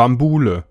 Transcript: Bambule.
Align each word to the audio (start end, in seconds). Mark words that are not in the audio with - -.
Bambule. 0.00 0.64